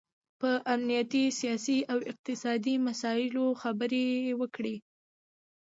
په 0.39 0.49
امنیتي، 0.73 1.25
سیاسي 1.39 1.77
او 1.91 1.99
اقتصادي 2.11 2.75
مسایلو 2.87 3.45
خبرې 3.61 4.07
وکړي 4.39 4.75